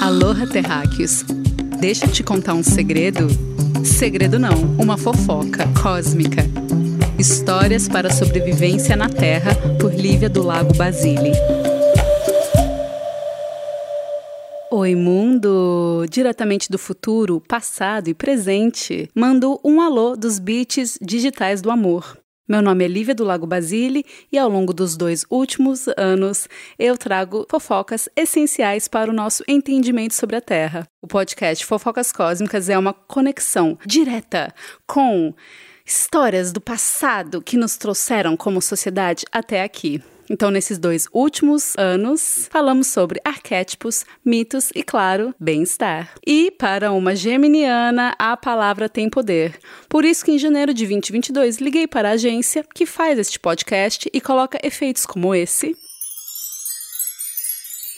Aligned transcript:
Aloha, 0.00 0.46
terráqueos! 0.46 1.24
Deixa 1.80 2.06
eu 2.06 2.12
te 2.12 2.22
contar 2.22 2.54
um 2.54 2.62
segredo? 2.62 3.26
Segredo 3.84 4.38
não, 4.38 4.54
uma 4.78 4.96
fofoca 4.96 5.64
cósmica. 5.82 6.44
Histórias 7.18 7.88
para 7.88 8.08
a 8.08 8.12
sobrevivência 8.12 8.94
na 8.94 9.08
Terra, 9.08 9.56
por 9.80 9.92
Lívia 9.92 10.28
do 10.28 10.40
Lago 10.40 10.72
Basile. 10.74 11.32
Oi, 14.70 14.94
mundo! 14.94 16.06
Diretamente 16.08 16.70
do 16.70 16.78
futuro, 16.78 17.40
passado 17.40 18.08
e 18.08 18.14
presente, 18.14 19.10
mando 19.14 19.58
um 19.64 19.80
alô 19.80 20.16
dos 20.16 20.38
beats 20.38 20.96
digitais 21.02 21.60
do 21.60 21.70
amor. 21.70 22.21
Meu 22.48 22.60
nome 22.60 22.84
é 22.84 22.88
Lívia 22.88 23.14
do 23.14 23.22
Lago 23.22 23.46
Basile 23.46 24.04
e 24.30 24.36
ao 24.36 24.48
longo 24.48 24.72
dos 24.72 24.96
dois 24.96 25.24
últimos 25.30 25.86
anos 25.96 26.48
eu 26.76 26.98
trago 26.98 27.46
fofocas 27.48 28.08
essenciais 28.16 28.88
para 28.88 29.08
o 29.08 29.14
nosso 29.14 29.44
entendimento 29.46 30.12
sobre 30.12 30.34
a 30.34 30.40
Terra. 30.40 30.84
O 31.00 31.06
podcast 31.06 31.64
Fofocas 31.64 32.10
Cósmicas 32.10 32.68
é 32.68 32.76
uma 32.76 32.92
conexão 32.92 33.78
direta 33.86 34.52
com 34.88 35.32
histórias 35.86 36.52
do 36.52 36.60
passado 36.60 37.40
que 37.40 37.56
nos 37.56 37.76
trouxeram 37.76 38.36
como 38.36 38.60
sociedade 38.60 39.24
até 39.30 39.62
aqui. 39.62 40.02
Então, 40.32 40.50
nesses 40.50 40.78
dois 40.78 41.06
últimos 41.12 41.74
anos, 41.76 42.48
falamos 42.50 42.86
sobre 42.86 43.20
arquétipos, 43.22 44.02
mitos 44.24 44.70
e, 44.74 44.82
claro, 44.82 45.34
bem-estar. 45.38 46.14
E 46.26 46.50
para 46.50 46.90
uma 46.90 47.14
geminiana, 47.14 48.16
a 48.18 48.34
palavra 48.34 48.88
tem 48.88 49.10
poder. 49.10 49.58
Por 49.90 50.06
isso 50.06 50.24
que 50.24 50.32
em 50.32 50.38
janeiro 50.38 50.72
de 50.72 50.86
2022 50.86 51.58
liguei 51.58 51.86
para 51.86 52.08
a 52.08 52.12
agência 52.12 52.64
que 52.74 52.86
faz 52.86 53.18
este 53.18 53.38
podcast 53.38 54.08
e 54.10 54.22
coloca 54.22 54.58
efeitos 54.62 55.04
como 55.04 55.34
esse 55.34 55.76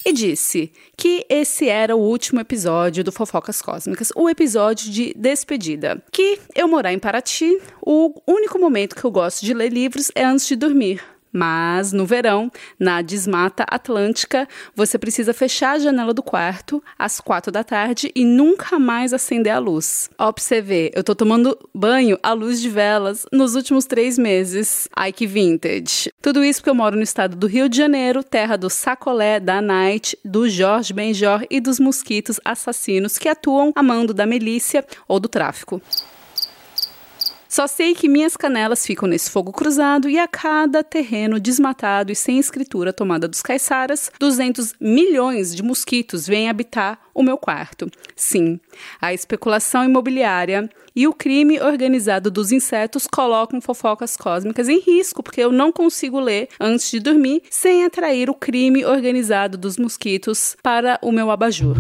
e 0.05 0.13
disse 0.13 0.73
que 0.97 1.25
esse 1.31 1.69
era 1.69 1.97
o 1.97 2.01
último 2.01 2.41
episódio 2.41 3.03
do 3.05 3.13
Fofocas 3.13 3.63
Cósmicas, 3.63 4.13
o 4.15 4.29
episódio 4.29 4.91
de 4.91 5.15
despedida. 5.17 6.03
Que 6.13 6.39
eu 6.55 6.69
morar 6.69 6.93
em 6.93 6.99
Paraty, 6.99 7.59
o 7.81 8.13
único 8.27 8.59
momento 8.59 8.97
que 8.97 9.05
eu 9.05 9.11
gosto 9.11 9.47
de 9.47 9.55
ler 9.55 9.73
livros 9.73 10.11
é 10.15 10.25
antes 10.25 10.47
de 10.47 10.57
dormir. 10.57 11.14
Mas 11.37 11.93
no 11.93 12.07
verão, 12.07 12.49
na 12.79 13.03
desmata 13.03 13.65
atlântica, 13.69 14.47
você 14.73 14.97
precisa 14.97 15.35
fechar 15.35 15.73
a 15.73 15.79
janela 15.81 16.15
do 16.15 16.23
quarto 16.23 16.81
às 16.97 17.21
quatro 17.21 17.51
da 17.51 17.65
tarde 17.65 18.13
e 18.15 18.25
nunca 18.25 18.79
mais 18.79 19.13
acender 19.13 19.53
a 19.53 19.59
luz. 19.59 20.09
Ó, 20.17 20.31
pra 20.31 20.41
você 20.41 20.61
ver, 20.61 20.93
eu 20.95 21.03
tô 21.03 21.13
tomando 21.13 21.59
banho 21.75 22.17
à 22.23 22.33
luz 22.33 22.61
de 22.61 22.71
velas 22.71 23.27
nos 23.33 23.57
últimos 23.57 23.85
três 23.85 24.17
meses. 24.17 24.89
Ai, 24.95 25.13
que 25.13 25.27
vintage. 25.27 26.13
Tudo 26.23 26.45
isso 26.45 26.61
porque 26.61 26.71
eu 26.71 26.75
moro 26.75 26.95
no 26.95 27.03
estado 27.03 27.35
do 27.35 27.49
Rio 27.49 27.69
de 27.69 27.77
Janeiro, 27.77 28.23
terra 28.23 28.57
do 28.57 28.71
sacolé, 28.71 29.41
da 29.41 29.61
night, 29.61 30.17
do 30.25 30.49
Jorge 30.49 30.93
Benjor 30.93 31.45
e 31.51 31.61
dos 31.61 31.81
mosquitos 31.81 32.39
assassinos 32.45 33.19
que 33.19 33.29
atuam 33.29 33.73
a 33.75 33.83
mando 33.83 34.15
da 34.15 34.25
milícia 34.25 34.87
ou 35.09 35.19
do 35.19 35.29
tráfico. 35.29 35.83
Só 37.55 37.69
sei 37.69 37.95
que 37.95 38.09
minhas 38.09 38.37
canelas 38.37 38.85
ficam 38.85 39.09
nesse 39.09 39.31
fogo 39.31 39.53
cruzado 39.53 40.09
e 40.09 40.19
a 40.19 40.27
cada 40.27 40.83
terreno 40.83 41.39
desmatado 41.39 42.11
e 42.11 42.15
sem 42.17 42.37
escritura 42.37 42.93
tomada 42.93 43.29
dos 43.29 43.41
caiçaras, 43.41 44.11
200 44.19 44.75
milhões 44.81 45.55
de 45.55 45.63
mosquitos 45.63 46.27
vêm 46.27 46.49
habitar 46.49 46.99
o 47.15 47.23
meu 47.23 47.39
quarto. 47.39 47.89
Sim, 48.17 48.59
a 49.01 49.15
especulação 49.15 49.85
imobiliária 49.85 50.69
e 50.97 51.07
o 51.07 51.13
crime 51.13 51.61
organizado 51.61 52.29
dos 52.29 52.51
insetos 52.51 53.07
colocam 53.07 53.61
fofocas 53.61 54.17
cósmicas 54.17 54.69
em 54.69 54.81
risco, 54.81 55.23
porque 55.23 55.41
eu 55.41 55.53
não 55.53 55.71
consigo 55.71 56.19
ler 56.19 56.49
antes 56.59 56.91
de 56.91 56.99
dormir 56.99 57.41
sem 57.49 57.85
atrair 57.85 58.29
o 58.29 58.35
crime 58.35 58.85
organizado 58.85 59.57
dos 59.57 59.79
mosquitos 59.79 60.57
para 60.61 60.99
o 61.01 61.13
meu 61.13 61.31
abajur 61.31 61.77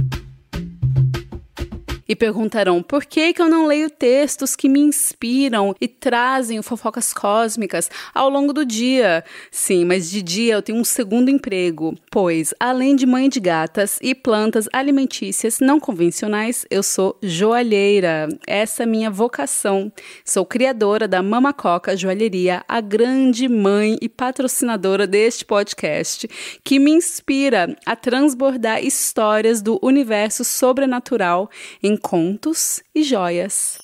e 2.08 2.14
perguntarão 2.14 2.82
por 2.82 3.04
que, 3.04 3.32
que 3.32 3.40
eu 3.40 3.48
não 3.48 3.66
leio 3.66 3.90
textos 3.90 4.54
que 4.54 4.68
me 4.68 4.80
inspiram 4.80 5.74
e 5.80 5.88
trazem 5.88 6.60
fofocas 6.62 7.12
cósmicas 7.12 7.90
ao 8.14 8.28
longo 8.28 8.52
do 8.52 8.64
dia. 8.64 9.24
Sim, 9.50 9.84
mas 9.84 10.10
de 10.10 10.22
dia 10.22 10.54
eu 10.54 10.62
tenho 10.62 10.78
um 10.78 10.84
segundo 10.84 11.30
emprego, 11.30 11.96
pois 12.10 12.52
além 12.58 12.94
de 12.96 13.06
mãe 13.06 13.28
de 13.28 13.40
gatas 13.40 13.98
e 14.02 14.14
plantas 14.14 14.68
alimentícias 14.72 15.60
não 15.60 15.80
convencionais, 15.80 16.66
eu 16.70 16.82
sou 16.82 17.18
joalheira. 17.22 18.28
Essa 18.46 18.82
é 18.82 18.86
minha 18.86 19.10
vocação. 19.10 19.92
Sou 20.24 20.44
criadora 20.44 21.08
da 21.08 21.22
Mama 21.22 21.52
Coca 21.52 21.96
Joalheria, 21.96 22.62
a 22.68 22.80
grande 22.80 23.48
mãe 23.48 23.96
e 24.00 24.08
patrocinadora 24.08 25.06
deste 25.06 25.44
podcast, 25.44 26.28
que 26.62 26.78
me 26.78 26.90
inspira 26.90 27.76
a 27.86 27.96
transbordar 27.96 28.84
histórias 28.84 29.62
do 29.62 29.78
universo 29.82 30.44
sobrenatural 30.44 31.50
em 31.82 31.93
em 31.94 31.96
contos 31.96 32.82
e 32.92 33.04
joias. 33.04 33.78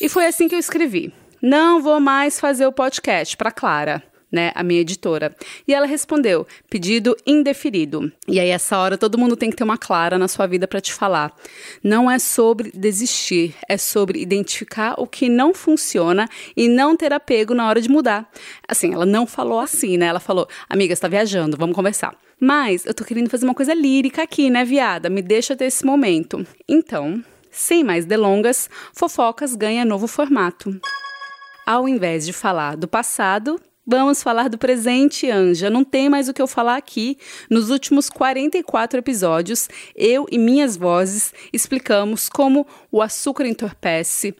E 0.00 0.08
foi 0.08 0.26
assim 0.26 0.48
que 0.48 0.54
eu 0.54 0.58
escrevi. 0.58 1.14
Não 1.40 1.80
vou 1.80 2.00
mais 2.00 2.40
fazer 2.40 2.66
o 2.66 2.72
podcast 2.72 3.36
para 3.36 3.52
Clara. 3.52 4.02
Né, 4.30 4.50
a 4.56 4.64
minha 4.64 4.80
editora. 4.80 5.34
E 5.68 5.72
ela 5.72 5.86
respondeu: 5.86 6.44
pedido 6.68 7.16
indeferido. 7.24 8.10
E 8.26 8.40
aí, 8.40 8.48
essa 8.48 8.76
hora, 8.76 8.98
todo 8.98 9.16
mundo 9.16 9.36
tem 9.36 9.50
que 9.50 9.56
ter 9.56 9.62
uma 9.62 9.78
clara 9.78 10.18
na 10.18 10.26
sua 10.26 10.48
vida 10.48 10.66
para 10.66 10.80
te 10.80 10.92
falar. 10.92 11.32
Não 11.82 12.10
é 12.10 12.18
sobre 12.18 12.72
desistir, 12.72 13.54
é 13.68 13.78
sobre 13.78 14.20
identificar 14.20 14.94
o 14.98 15.06
que 15.06 15.28
não 15.28 15.54
funciona 15.54 16.28
e 16.56 16.68
não 16.68 16.96
ter 16.96 17.12
apego 17.12 17.54
na 17.54 17.68
hora 17.68 17.80
de 17.80 17.88
mudar. 17.88 18.28
Assim, 18.66 18.92
ela 18.92 19.06
não 19.06 19.28
falou 19.28 19.60
assim, 19.60 19.96
né? 19.96 20.06
Ela 20.06 20.20
falou: 20.20 20.48
amiga, 20.68 20.92
está 20.92 21.06
viajando, 21.06 21.56
vamos 21.56 21.76
conversar. 21.76 22.16
Mas 22.38 22.84
eu 22.84 22.92
tô 22.92 23.04
querendo 23.04 23.30
fazer 23.30 23.46
uma 23.46 23.54
coisa 23.54 23.72
lírica 23.72 24.22
aqui, 24.22 24.50
né, 24.50 24.64
viada? 24.64 25.08
Me 25.08 25.22
deixa 25.22 25.56
ter 25.56 25.66
esse 25.66 25.86
momento. 25.86 26.46
Então, 26.68 27.22
sem 27.50 27.82
mais 27.82 28.04
delongas, 28.04 28.68
Fofocas 28.92 29.54
ganha 29.54 29.84
novo 29.84 30.06
formato. 30.06 30.78
Ao 31.66 31.88
invés 31.88 32.26
de 32.26 32.32
falar 32.32 32.76
do 32.76 32.86
passado, 32.86 33.58
Vamos 33.88 34.20
falar 34.20 34.48
do 34.48 34.58
presente, 34.58 35.30
Anja. 35.30 35.70
Não 35.70 35.84
tem 35.84 36.08
mais 36.08 36.28
o 36.28 36.34
que 36.34 36.42
eu 36.42 36.48
falar 36.48 36.76
aqui. 36.76 37.16
Nos 37.48 37.70
últimos 37.70 38.10
44 38.10 38.98
episódios, 38.98 39.68
eu 39.94 40.26
e 40.28 40.36
minhas 40.38 40.76
vozes 40.76 41.32
explicamos 41.52 42.28
como 42.28 42.66
o 42.90 43.00
açúcar 43.00 43.46
entorpece, 43.46 44.34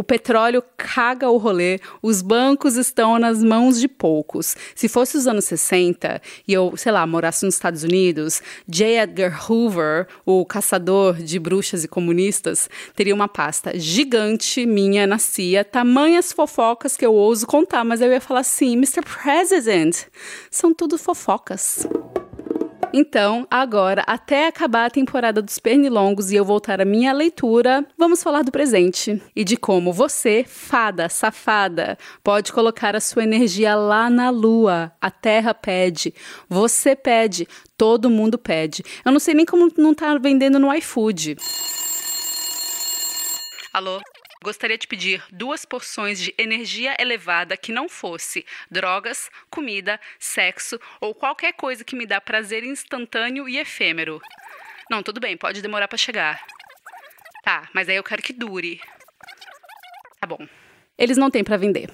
o 0.00 0.02
petróleo 0.02 0.64
caga 0.78 1.28
o 1.28 1.36
rolê, 1.36 1.78
os 2.00 2.22
bancos 2.22 2.76
estão 2.76 3.18
nas 3.18 3.42
mãos 3.42 3.78
de 3.78 3.86
poucos. 3.86 4.56
Se 4.74 4.88
fosse 4.88 5.18
os 5.18 5.26
anos 5.26 5.44
60 5.44 6.22
e 6.48 6.54
eu, 6.54 6.72
sei 6.74 6.90
lá, 6.90 7.06
morasse 7.06 7.44
nos 7.44 7.52
Estados 7.52 7.82
Unidos, 7.82 8.42
J. 8.66 9.02
Edgar 9.02 9.44
Hoover, 9.46 10.06
o 10.24 10.46
caçador 10.46 11.16
de 11.16 11.38
bruxas 11.38 11.84
e 11.84 11.88
comunistas, 11.88 12.70
teria 12.96 13.14
uma 13.14 13.28
pasta 13.28 13.78
gigante 13.78 14.64
minha 14.64 15.06
na 15.06 15.18
CIA, 15.18 15.66
tamanhas 15.66 16.32
fofocas 16.32 16.96
que 16.96 17.04
eu 17.04 17.12
ouso 17.12 17.46
contar, 17.46 17.84
mas 17.84 18.00
eu 18.00 18.10
ia 18.10 18.22
falar 18.22 18.40
assim, 18.40 18.72
Mr. 18.72 19.02
President, 19.02 20.04
são 20.50 20.72
tudo 20.72 20.96
fofocas. 20.96 21.86
Então, 22.92 23.46
agora, 23.48 24.02
até 24.04 24.48
acabar 24.48 24.86
a 24.86 24.90
temporada 24.90 25.40
dos 25.40 25.60
pernilongos 25.60 26.32
e 26.32 26.36
eu 26.36 26.44
voltar 26.44 26.80
à 26.80 26.84
minha 26.84 27.12
leitura, 27.12 27.86
vamos 27.96 28.20
falar 28.20 28.42
do 28.42 28.50
presente 28.50 29.22
e 29.34 29.44
de 29.44 29.56
como 29.56 29.92
você, 29.92 30.44
fada, 30.44 31.08
safada, 31.08 31.96
pode 32.24 32.52
colocar 32.52 32.96
a 32.96 33.00
sua 33.00 33.22
energia 33.22 33.76
lá 33.76 34.10
na 34.10 34.28
lua. 34.30 34.90
A 35.00 35.08
Terra 35.08 35.54
pede, 35.54 36.12
você 36.48 36.96
pede, 36.96 37.46
todo 37.76 38.10
mundo 38.10 38.36
pede. 38.36 38.82
Eu 39.04 39.12
não 39.12 39.20
sei 39.20 39.34
nem 39.34 39.46
como 39.46 39.70
não 39.78 39.94
tá 39.94 40.18
vendendo 40.18 40.58
no 40.58 40.74
iFood. 40.74 41.36
Alô? 43.72 44.00
Gostaria 44.42 44.78
de 44.78 44.86
pedir 44.86 45.22
duas 45.30 45.66
porções 45.66 46.18
de 46.18 46.34
energia 46.38 46.96
elevada 46.98 47.58
que 47.58 47.70
não 47.70 47.90
fosse 47.90 48.46
drogas, 48.70 49.30
comida, 49.50 50.00
sexo 50.18 50.80
ou 50.98 51.14
qualquer 51.14 51.52
coisa 51.52 51.84
que 51.84 51.94
me 51.94 52.06
dá 52.06 52.22
prazer 52.22 52.64
instantâneo 52.64 53.46
e 53.46 53.58
efêmero. 53.58 54.18
Não, 54.90 55.02
tudo 55.02 55.20
bem, 55.20 55.36
pode 55.36 55.60
demorar 55.60 55.88
para 55.88 55.98
chegar. 55.98 56.42
Tá, 57.44 57.68
mas 57.74 57.86
aí 57.90 57.96
eu 57.96 58.02
quero 58.02 58.22
que 58.22 58.32
dure. 58.32 58.80
Tá 60.18 60.26
bom. 60.26 60.48
Eles 60.96 61.18
não 61.18 61.30
têm 61.30 61.44
para 61.44 61.58
vender, 61.58 61.90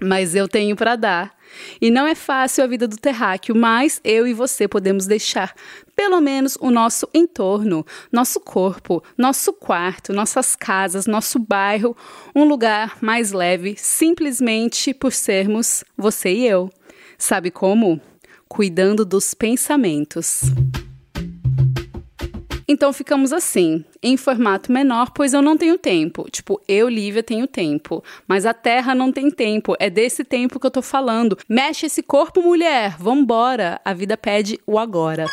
mas 0.00 0.34
eu 0.34 0.48
tenho 0.48 0.74
para 0.74 0.96
dar. 0.96 1.36
E 1.80 1.90
não 1.90 2.06
é 2.06 2.14
fácil 2.14 2.64
a 2.64 2.66
vida 2.66 2.86
do 2.86 2.96
terráqueo, 2.96 3.54
mas 3.54 4.00
eu 4.04 4.26
e 4.26 4.32
você 4.32 4.66
podemos 4.66 5.06
deixar 5.06 5.54
pelo 5.94 6.20
menos 6.20 6.56
o 6.60 6.70
nosso 6.70 7.08
entorno, 7.14 7.84
nosso 8.12 8.38
corpo, 8.38 9.02
nosso 9.16 9.52
quarto, 9.52 10.12
nossas 10.12 10.54
casas, 10.54 11.06
nosso 11.06 11.38
bairro, 11.38 11.96
um 12.34 12.44
lugar 12.44 12.98
mais 13.00 13.32
leve, 13.32 13.74
simplesmente 13.78 14.92
por 14.92 15.12
sermos 15.12 15.82
você 15.96 16.32
e 16.32 16.46
eu. 16.46 16.70
Sabe 17.16 17.50
como? 17.50 18.00
Cuidando 18.46 19.04
dos 19.04 19.32
pensamentos. 19.32 20.42
Então 22.68 22.92
ficamos 22.92 23.32
assim, 23.32 23.84
em 24.02 24.16
formato 24.16 24.72
menor, 24.72 25.10
pois 25.10 25.32
eu 25.32 25.40
não 25.40 25.56
tenho 25.56 25.78
tempo. 25.78 26.28
Tipo, 26.30 26.60
eu, 26.66 26.88
Lívia, 26.88 27.22
tenho 27.22 27.46
tempo. 27.46 28.02
Mas 28.26 28.44
a 28.44 28.52
Terra 28.52 28.94
não 28.94 29.12
tem 29.12 29.30
tempo. 29.30 29.76
É 29.78 29.88
desse 29.88 30.24
tempo 30.24 30.58
que 30.58 30.66
eu 30.66 30.70
tô 30.70 30.82
falando. 30.82 31.38
Mexe 31.48 31.86
esse 31.86 32.02
corpo, 32.02 32.42
mulher. 32.42 32.96
Vambora. 32.98 33.80
A 33.84 33.94
vida 33.94 34.16
pede 34.16 34.58
o 34.66 34.78
agora. 34.78 35.26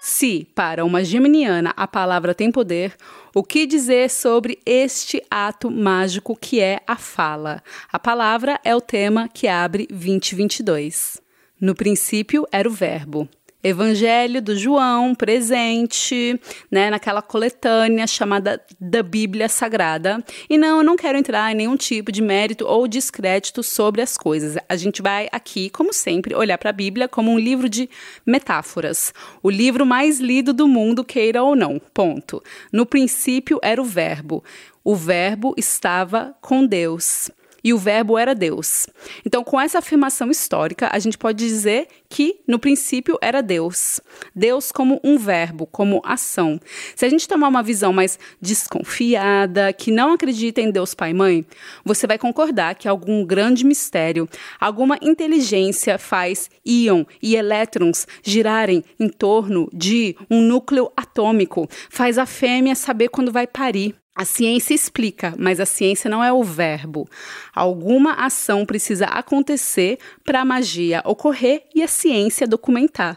Se, 0.00 0.46
para 0.54 0.84
uma 0.84 1.02
geminiana, 1.02 1.72
a 1.76 1.86
palavra 1.86 2.34
tem 2.34 2.52
poder, 2.52 2.94
o 3.34 3.42
que 3.42 3.66
dizer 3.66 4.08
sobre 4.08 4.58
este 4.64 5.22
ato 5.30 5.70
mágico 5.70 6.36
que 6.36 6.60
é 6.60 6.80
a 6.86 6.96
fala? 6.96 7.62
A 7.92 7.98
palavra 7.98 8.60
é 8.64 8.74
o 8.76 8.80
tema 8.80 9.28
que 9.28 9.48
abre 9.48 9.86
2022. 9.90 11.20
No 11.60 11.74
princípio 11.74 12.46
era 12.52 12.68
o 12.68 12.72
verbo. 12.72 13.28
Evangelho 13.62 14.40
do 14.40 14.56
João 14.56 15.14
presente, 15.14 16.40
né, 16.70 16.90
naquela 16.90 17.20
coletânea 17.20 18.06
chamada 18.06 18.62
da 18.80 19.02
Bíblia 19.02 19.48
Sagrada. 19.48 20.24
E 20.48 20.56
não, 20.56 20.78
eu 20.78 20.84
não 20.84 20.96
quero 20.96 21.18
entrar 21.18 21.50
em 21.50 21.56
nenhum 21.56 21.76
tipo 21.76 22.12
de 22.12 22.22
mérito 22.22 22.64
ou 22.66 22.86
descrédito 22.86 23.62
sobre 23.62 24.00
as 24.00 24.16
coisas. 24.16 24.56
A 24.68 24.76
gente 24.76 25.02
vai 25.02 25.28
aqui, 25.32 25.68
como 25.70 25.92
sempre, 25.92 26.34
olhar 26.34 26.56
para 26.56 26.70
a 26.70 26.72
Bíblia 26.72 27.08
como 27.08 27.32
um 27.32 27.38
livro 27.38 27.68
de 27.68 27.90
metáforas. 28.24 29.12
O 29.42 29.50
livro 29.50 29.84
mais 29.84 30.20
lido 30.20 30.52
do 30.52 30.68
mundo, 30.68 31.04
queira 31.04 31.42
ou 31.42 31.56
não. 31.56 31.80
Ponto. 31.92 32.42
No 32.72 32.86
princípio 32.86 33.58
era 33.60 33.82
o 33.82 33.84
Verbo. 33.84 34.44
O 34.84 34.94
Verbo 34.94 35.54
estava 35.56 36.34
com 36.40 36.64
Deus 36.64 37.30
e 37.62 37.72
o 37.72 37.78
Verbo 37.78 38.16
era 38.16 38.34
Deus. 38.34 38.86
Então, 39.24 39.42
com 39.42 39.60
essa 39.60 39.78
afirmação 39.78 40.30
histórica, 40.30 40.88
a 40.92 40.98
gente 40.98 41.18
pode 41.18 41.38
dizer 41.38 41.88
que 42.08 42.40
no 42.46 42.58
princípio 42.58 43.18
era 43.20 43.42
Deus. 43.42 44.00
Deus 44.34 44.72
como 44.72 45.00
um 45.04 45.18
verbo, 45.18 45.66
como 45.66 46.00
ação. 46.04 46.60
Se 46.94 47.04
a 47.04 47.08
gente 47.08 47.28
tomar 47.28 47.48
uma 47.48 47.62
visão 47.62 47.92
mais 47.92 48.18
desconfiada, 48.40 49.72
que 49.72 49.90
não 49.90 50.12
acredita 50.12 50.60
em 50.60 50.70
Deus 50.70 50.94
Pai 50.94 51.10
e 51.10 51.14
Mãe, 51.14 51.46
você 51.84 52.06
vai 52.06 52.18
concordar 52.18 52.74
que 52.74 52.88
algum 52.88 53.24
grande 53.24 53.64
mistério, 53.64 54.28
alguma 54.60 54.98
inteligência 55.02 55.98
faz 55.98 56.50
íon 56.64 57.04
e 57.22 57.36
elétrons 57.36 58.06
girarem 58.22 58.84
em 58.98 59.08
torno 59.08 59.68
de 59.72 60.16
um 60.30 60.40
núcleo 60.40 60.90
atômico, 60.96 61.68
faz 61.90 62.18
a 62.18 62.26
fêmea 62.26 62.74
saber 62.74 63.08
quando 63.08 63.32
vai 63.32 63.46
parir. 63.46 63.94
A 64.18 64.24
ciência 64.24 64.74
explica, 64.74 65.32
mas 65.38 65.60
a 65.60 65.64
ciência 65.64 66.10
não 66.10 66.24
é 66.24 66.32
o 66.32 66.42
verbo. 66.42 67.08
Alguma 67.54 68.14
ação 68.14 68.66
precisa 68.66 69.04
acontecer 69.04 69.96
para 70.24 70.40
a 70.40 70.44
magia 70.44 71.00
ocorrer 71.04 71.62
e 71.72 71.84
a 71.84 71.86
ciência 71.86 72.44
documentar. 72.44 73.16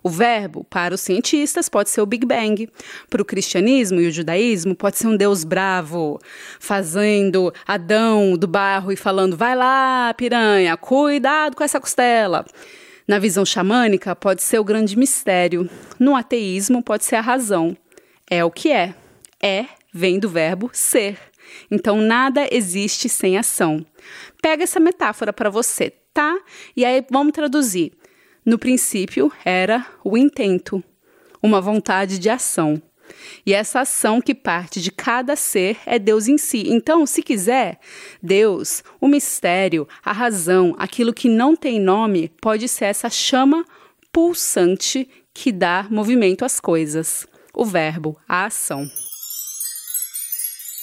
O 0.00 0.08
verbo, 0.08 0.62
para 0.62 0.94
os 0.94 1.00
cientistas, 1.00 1.68
pode 1.68 1.90
ser 1.90 2.02
o 2.02 2.06
Big 2.06 2.24
Bang. 2.24 2.70
Para 3.10 3.20
o 3.20 3.24
cristianismo 3.24 4.00
e 4.00 4.06
o 4.06 4.12
judaísmo, 4.12 4.76
pode 4.76 4.98
ser 4.98 5.08
um 5.08 5.16
Deus 5.16 5.42
bravo, 5.42 6.20
fazendo 6.60 7.52
Adão 7.66 8.36
do 8.36 8.46
barro 8.46 8.92
e 8.92 8.96
falando: 8.96 9.36
vai 9.36 9.56
lá, 9.56 10.14
piranha, 10.16 10.76
cuidado 10.76 11.56
com 11.56 11.64
essa 11.64 11.80
costela. 11.80 12.46
Na 13.08 13.18
visão 13.18 13.44
xamânica, 13.44 14.14
pode 14.14 14.44
ser 14.44 14.60
o 14.60 14.64
grande 14.64 14.96
mistério. 14.96 15.68
No 15.98 16.14
ateísmo, 16.14 16.80
pode 16.80 17.04
ser 17.04 17.16
a 17.16 17.20
razão. 17.20 17.76
É 18.30 18.44
o 18.44 18.52
que 18.52 18.70
é. 18.70 18.94
É 19.42 19.77
vem 19.92 20.18
do 20.18 20.28
verbo 20.28 20.70
ser. 20.72 21.18
Então 21.70 22.00
nada 22.00 22.46
existe 22.50 23.08
sem 23.08 23.36
ação. 23.36 23.84
Pega 24.42 24.62
essa 24.62 24.80
metáfora 24.80 25.32
para 25.32 25.50
você, 25.50 25.90
tá? 26.12 26.38
E 26.76 26.84
aí 26.84 27.04
vamos 27.10 27.32
traduzir. 27.32 27.92
No 28.44 28.58
princípio 28.58 29.30
era 29.44 29.86
o 30.02 30.16
intento, 30.16 30.82
uma 31.42 31.60
vontade 31.60 32.18
de 32.18 32.30
ação. 32.30 32.80
E 33.44 33.54
essa 33.54 33.80
ação 33.80 34.20
que 34.20 34.34
parte 34.34 34.80
de 34.80 34.90
cada 34.90 35.34
ser 35.34 35.78
é 35.86 35.98
Deus 35.98 36.28
em 36.28 36.36
si. 36.36 36.64
Então, 36.66 37.06
se 37.06 37.22
quiser, 37.22 37.78
Deus, 38.22 38.82
o 39.00 39.08
mistério, 39.08 39.88
a 40.04 40.12
razão, 40.12 40.74
aquilo 40.78 41.14
que 41.14 41.28
não 41.28 41.56
tem 41.56 41.80
nome, 41.80 42.30
pode 42.40 42.68
ser 42.68 42.86
essa 42.86 43.08
chama 43.08 43.64
pulsante 44.12 45.08
que 45.32 45.52
dá 45.52 45.86
movimento 45.90 46.44
às 46.44 46.60
coisas. 46.60 47.26
O 47.54 47.64
verbo, 47.64 48.18
a 48.28 48.46
ação. 48.46 48.88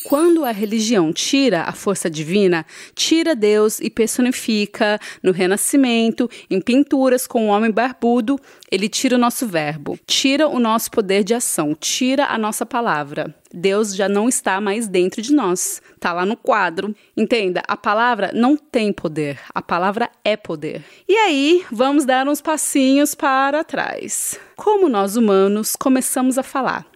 Quando 0.07 0.45
a 0.45 0.51
religião 0.51 1.11
tira 1.11 1.63
a 1.63 1.71
força 1.71 2.07
divina, 2.11 2.63
tira 2.93 3.35
Deus 3.35 3.79
e 3.79 3.89
personifica 3.89 4.99
no 5.23 5.31
Renascimento, 5.31 6.29
em 6.47 6.61
pinturas 6.61 7.25
com 7.25 7.47
o 7.47 7.49
homem 7.49 7.71
barbudo, 7.71 8.39
ele 8.71 8.87
tira 8.87 9.15
o 9.15 9.19
nosso 9.19 9.47
verbo, 9.47 9.97
tira 10.05 10.47
o 10.47 10.59
nosso 10.59 10.91
poder 10.91 11.23
de 11.23 11.33
ação, 11.33 11.73
tira 11.73 12.27
a 12.27 12.37
nossa 12.37 12.67
palavra. 12.67 13.33
Deus 13.51 13.95
já 13.95 14.07
não 14.07 14.29
está 14.29 14.61
mais 14.61 14.87
dentro 14.87 15.23
de 15.23 15.33
nós, 15.33 15.81
está 15.95 16.13
lá 16.13 16.23
no 16.23 16.37
quadro. 16.37 16.95
Entenda, 17.17 17.63
a 17.67 17.75
palavra 17.75 18.29
não 18.31 18.55
tem 18.55 18.93
poder, 18.93 19.39
a 19.55 19.61
palavra 19.61 20.11
é 20.23 20.37
poder. 20.37 20.83
E 21.09 21.15
aí, 21.15 21.65
vamos 21.71 22.05
dar 22.05 22.27
uns 22.27 22.41
passinhos 22.41 23.15
para 23.15 23.63
trás. 23.63 24.39
Como 24.55 24.87
nós 24.87 25.15
humanos 25.15 25.75
começamos 25.75 26.37
a 26.37 26.43
falar? 26.43 26.94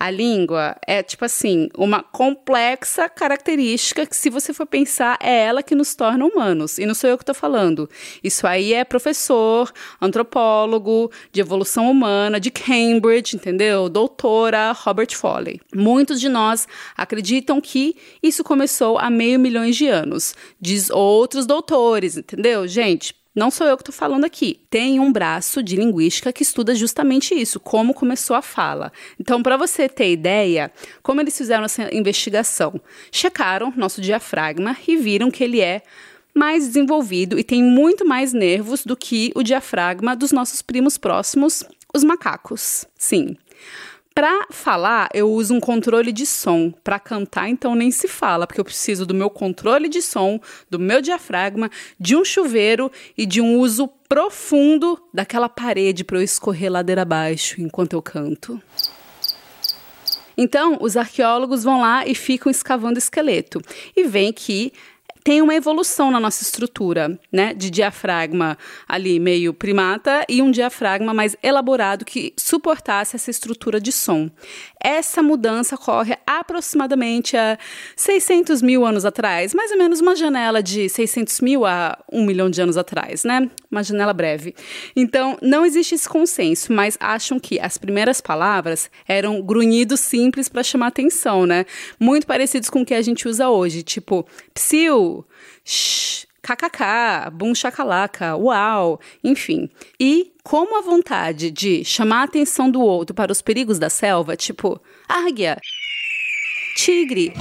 A 0.00 0.08
língua 0.08 0.76
é, 0.86 1.02
tipo 1.02 1.26
assim, 1.26 1.68
uma 1.76 2.02
complexa 2.02 3.06
característica 3.06 4.06
que, 4.06 4.16
se 4.16 4.30
você 4.30 4.54
for 4.54 4.64
pensar, 4.64 5.18
é 5.20 5.44
ela 5.44 5.62
que 5.62 5.74
nos 5.74 5.94
torna 5.94 6.24
humanos. 6.24 6.78
E 6.78 6.86
não 6.86 6.94
sou 6.94 7.10
eu 7.10 7.18
que 7.18 7.22
estou 7.22 7.34
falando. 7.34 7.86
Isso 8.24 8.46
aí 8.46 8.72
é 8.72 8.82
professor, 8.82 9.70
antropólogo, 10.00 11.12
de 11.30 11.42
evolução 11.42 11.90
humana, 11.90 12.40
de 12.40 12.50
Cambridge, 12.50 13.36
entendeu? 13.36 13.90
Doutora 13.90 14.72
Robert 14.72 15.14
Foley. 15.14 15.60
Muitos 15.74 16.18
de 16.18 16.30
nós 16.30 16.66
acreditam 16.96 17.60
que 17.60 17.94
isso 18.22 18.42
começou 18.42 18.98
há 18.98 19.10
meio 19.10 19.38
milhões 19.38 19.76
de 19.76 19.86
anos. 19.86 20.34
Diz 20.58 20.88
outros 20.88 21.44
doutores, 21.44 22.16
entendeu? 22.16 22.66
Gente, 22.66 23.19
não 23.34 23.50
sou 23.50 23.66
eu 23.66 23.76
que 23.76 23.82
estou 23.82 23.94
falando 23.94 24.24
aqui. 24.24 24.60
Tem 24.68 24.98
um 24.98 25.12
braço 25.12 25.62
de 25.62 25.76
linguística 25.76 26.32
que 26.32 26.42
estuda 26.42 26.74
justamente 26.74 27.34
isso, 27.34 27.60
como 27.60 27.94
começou 27.94 28.34
a 28.34 28.42
fala. 28.42 28.92
Então, 29.18 29.42
para 29.42 29.56
você 29.56 29.88
ter 29.88 30.10
ideia, 30.10 30.72
como 31.02 31.20
eles 31.20 31.36
fizeram 31.36 31.64
essa 31.64 31.94
investigação? 31.94 32.80
Checaram 33.12 33.72
nosso 33.76 34.00
diafragma 34.00 34.76
e 34.86 34.96
viram 34.96 35.30
que 35.30 35.44
ele 35.44 35.60
é 35.60 35.82
mais 36.34 36.66
desenvolvido 36.66 37.38
e 37.38 37.44
tem 37.44 37.62
muito 37.62 38.04
mais 38.04 38.32
nervos 38.32 38.84
do 38.84 38.96
que 38.96 39.32
o 39.34 39.42
diafragma 39.42 40.16
dos 40.16 40.32
nossos 40.32 40.62
primos 40.62 40.98
próximos, 40.98 41.64
os 41.94 42.04
macacos. 42.04 42.86
Sim. 42.96 43.36
Para 44.20 44.48
falar, 44.50 45.08
eu 45.14 45.32
uso 45.32 45.54
um 45.54 45.60
controle 45.60 46.12
de 46.12 46.26
som. 46.26 46.70
Para 46.84 46.98
cantar, 46.98 47.48
então 47.48 47.74
nem 47.74 47.90
se 47.90 48.06
fala, 48.06 48.46
porque 48.46 48.60
eu 48.60 48.64
preciso 48.66 49.06
do 49.06 49.14
meu 49.14 49.30
controle 49.30 49.88
de 49.88 50.02
som, 50.02 50.38
do 50.68 50.78
meu 50.78 51.00
diafragma, 51.00 51.70
de 51.98 52.14
um 52.14 52.22
chuveiro 52.22 52.92
e 53.16 53.24
de 53.24 53.40
um 53.40 53.56
uso 53.56 53.88
profundo 54.06 55.02
daquela 55.10 55.48
parede 55.48 56.04
para 56.04 56.18
eu 56.18 56.22
escorrer 56.22 56.70
ladeira 56.70 57.00
abaixo 57.00 57.62
enquanto 57.62 57.94
eu 57.94 58.02
canto. 58.02 58.60
Então, 60.36 60.76
os 60.82 60.98
arqueólogos 60.98 61.64
vão 61.64 61.80
lá 61.80 62.06
e 62.06 62.14
ficam 62.14 62.50
escavando 62.50 62.98
esqueleto 62.98 63.62
e 63.96 64.04
veem 64.04 64.34
que 64.34 64.70
tem 65.30 65.40
uma 65.40 65.54
evolução 65.54 66.10
na 66.10 66.18
nossa 66.18 66.42
estrutura, 66.42 67.16
né? 67.30 67.54
De 67.54 67.70
diafragma 67.70 68.58
ali 68.88 69.20
meio 69.20 69.54
primata 69.54 70.24
e 70.28 70.42
um 70.42 70.50
diafragma 70.50 71.14
mais 71.14 71.36
elaborado 71.40 72.04
que 72.04 72.34
suportasse 72.36 73.14
essa 73.14 73.30
estrutura 73.30 73.80
de 73.80 73.92
som. 73.92 74.28
Essa 74.82 75.22
mudança 75.22 75.74
ocorre 75.74 76.16
aproximadamente 76.26 77.36
há 77.36 77.58
600 77.94 78.62
mil 78.62 78.84
anos 78.84 79.04
atrás, 79.04 79.52
mais 79.52 79.70
ou 79.70 79.78
menos 79.78 80.00
uma 80.00 80.16
janela 80.16 80.62
de 80.62 80.88
600 80.88 81.40
mil 81.40 81.66
a 81.66 81.98
1 82.10 82.24
milhão 82.24 82.48
de 82.48 82.62
anos 82.62 82.76
atrás, 82.76 83.22
né? 83.24 83.50
Uma 83.70 83.82
janela 83.82 84.14
breve. 84.14 84.54
Então, 84.96 85.36
não 85.42 85.66
existe 85.66 85.94
esse 85.94 86.08
consenso, 86.08 86.72
mas 86.72 86.96
acham 86.98 87.38
que 87.38 87.60
as 87.60 87.76
primeiras 87.76 88.20
palavras 88.20 88.90
eram 89.06 89.42
grunhidos 89.42 90.00
simples 90.00 90.48
para 90.48 90.62
chamar 90.62 90.88
atenção, 90.88 91.44
né? 91.44 91.66
Muito 91.98 92.26
parecidos 92.26 92.70
com 92.70 92.82
o 92.82 92.86
que 92.86 92.94
a 92.94 93.02
gente 93.02 93.28
usa 93.28 93.48
hoje, 93.48 93.82
tipo 93.82 94.26
psiu, 94.54 95.24
shh, 95.64 96.26
kkk, 96.42 97.30
bum 97.32 97.54
chacalaca, 97.54 98.36
uau, 98.36 99.00
enfim. 99.22 99.68
E 99.98 100.32
como 100.42 100.78
a 100.78 100.82
vontade 100.82 101.50
de 101.50 101.84
chamar 101.84 102.22
a 102.22 102.24
atenção 102.24 102.70
do 102.70 102.80
outro 102.80 103.14
para 103.14 103.32
os 103.32 103.42
perigos 103.42 103.78
da 103.78 103.90
selva, 103.90 104.36
tipo 104.36 104.80
águia, 105.08 105.58
tigre. 106.76 107.32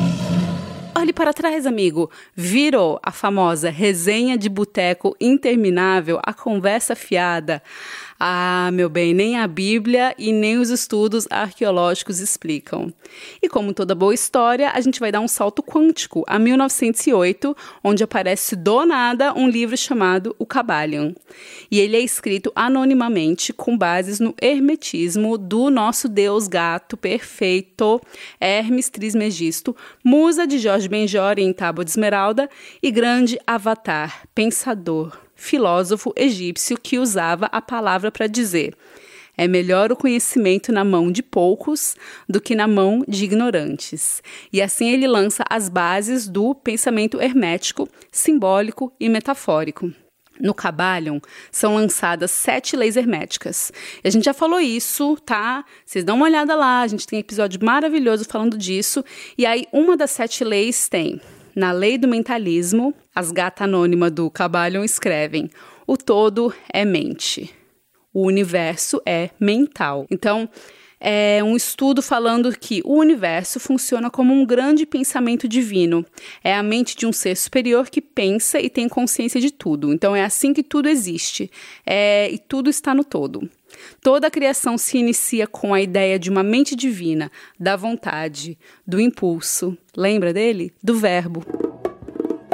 Olhe 0.95 1.13
para 1.13 1.33
trás, 1.33 1.65
amigo. 1.65 2.11
Virou 2.35 2.99
a 3.01 3.11
famosa 3.11 3.69
resenha 3.69 4.37
de 4.37 4.49
boteco 4.49 5.15
interminável, 5.19 6.19
a 6.23 6.33
conversa 6.33 6.95
fiada, 6.95 7.63
Ah, 8.21 8.69
meu 8.73 8.89
bem, 8.89 9.13
nem 9.13 9.37
a 9.37 9.47
Bíblia 9.47 10.13
e 10.17 10.33
nem 10.33 10.57
os 10.57 10.69
estudos 10.69 11.25
arqueológicos 11.29 12.19
explicam. 12.19 12.93
E 13.41 13.47
como 13.47 13.73
toda 13.73 13.95
boa 13.95 14.13
história, 14.13 14.71
a 14.71 14.81
gente 14.81 14.99
vai 14.99 15.09
dar 15.09 15.21
um 15.21 15.27
salto 15.27 15.63
quântico 15.63 16.25
a 16.27 16.37
1908, 16.37 17.55
onde 17.81 18.03
aparece 18.03 18.57
do 18.57 18.85
nada 18.85 19.33
um 19.33 19.47
livro 19.47 19.77
chamado 19.77 20.35
O 20.37 20.45
Cabalion. 20.45 21.13
E 21.71 21.79
ele 21.79 21.95
é 21.95 22.01
escrito 22.01 22.51
anonimamente 22.53 23.53
com 23.53 23.77
bases 23.77 24.19
no 24.19 24.35
hermetismo 24.41 25.37
do 25.37 25.69
nosso 25.69 26.09
deus 26.09 26.49
gato 26.49 26.97
perfeito, 26.97 28.01
Hermes 28.37 28.89
Trismegisto, 28.89 29.73
musa 30.03 30.45
de 30.45 30.59
Jorge 30.59 30.89
Benjor 30.89 31.35
em 31.37 31.53
Tábua 31.53 31.85
de 31.85 31.91
Esmeralda 31.91 32.49
e 32.83 32.91
grande 32.91 33.39
avatar, 33.47 34.27
pensador, 34.35 35.17
filósofo 35.39 36.13
egípcio 36.15 36.77
que 36.77 36.99
usava 36.99 37.47
a 37.47 37.61
palavra 37.61 38.11
para 38.11 38.27
dizer: 38.27 38.75
é 39.37 39.47
melhor 39.47 39.89
o 39.89 39.95
conhecimento 39.95 40.71
na 40.71 40.83
mão 40.83 41.09
de 41.09 41.23
poucos 41.23 41.95
do 42.27 42.41
que 42.41 42.53
na 42.53 42.67
mão 42.67 43.05
de 43.07 43.23
ignorantes. 43.23 44.21
E 44.51 44.61
assim 44.61 44.89
ele 44.89 45.07
lança 45.07 45.45
as 45.49 45.69
bases 45.69 46.27
do 46.27 46.53
pensamento 46.53 47.21
hermético, 47.21 47.87
simbólico 48.11 48.91
e 48.99 49.07
metafórico. 49.07 49.91
No 50.39 50.53
Cabalion 50.53 51.19
são 51.51 51.75
lançadas 51.75 52.31
sete 52.31 52.75
leis 52.75 52.97
herméticas. 52.97 53.71
E 54.03 54.07
a 54.07 54.11
gente 54.11 54.25
já 54.25 54.33
falou 54.33 54.59
isso, 54.59 55.17
tá? 55.25 55.63
Vocês 55.85 56.03
dão 56.03 56.17
uma 56.17 56.25
olhada 56.25 56.55
lá, 56.55 56.81
a 56.81 56.87
gente 56.87 57.07
tem 57.07 57.17
um 57.17 57.21
episódio 57.21 57.63
maravilhoso 57.63 58.25
falando 58.25 58.57
disso. 58.57 59.03
E 59.37 59.45
aí, 59.45 59.65
uma 59.71 59.95
das 59.95 60.11
sete 60.11 60.43
leis 60.43 60.87
tem 60.87 61.19
na 61.55 61.71
lei 61.71 61.97
do 61.97 62.07
mentalismo, 62.07 62.93
as 63.19 63.31
gatas 63.31 63.65
anônimas 63.65 64.11
do 64.11 64.29
Cabalion 64.29 64.81
escrevem: 64.81 65.49
o 65.85 65.97
todo 65.97 66.53
é 66.71 66.85
mente. 66.85 67.53
O 68.13 68.25
universo 68.25 69.01
é 69.05 69.29
mental. 69.39 70.07
Então, 70.09 70.49
é 71.01 71.43
um 71.43 71.55
estudo 71.55 72.01
falando 72.01 72.57
que 72.57 72.81
o 72.85 72.97
universo 72.97 73.59
funciona 73.59 74.09
como 74.09 74.33
um 74.33 74.45
grande 74.45 74.85
pensamento 74.85 75.47
divino. 75.47 76.05
É 76.43 76.55
a 76.55 76.63
mente 76.63 76.95
de 76.95 77.05
um 77.05 77.13
ser 77.13 77.35
superior 77.35 77.89
que 77.89 78.01
pensa 78.01 78.59
e 78.59 78.69
tem 78.69 78.87
consciência 78.89 79.39
de 79.39 79.51
tudo. 79.51 79.93
Então 79.93 80.15
é 80.15 80.23
assim 80.23 80.53
que 80.53 80.63
tudo 80.63 80.89
existe. 80.89 81.51
É, 81.85 82.29
e 82.31 82.37
tudo 82.37 82.69
está 82.69 82.93
no 82.93 83.03
todo. 83.03 83.49
Toda 84.01 84.27
a 84.27 84.31
criação 84.31 84.77
se 84.77 84.97
inicia 84.97 85.45
com 85.45 85.73
a 85.73 85.81
ideia 85.81 86.17
de 86.17 86.29
uma 86.29 86.43
mente 86.43 86.75
divina, 86.75 87.31
da 87.57 87.75
vontade, 87.77 88.57
do 88.85 88.99
impulso. 88.99 89.77
Lembra 89.95 90.33
dele? 90.33 90.73
Do 90.83 90.95
verbo. 90.95 91.68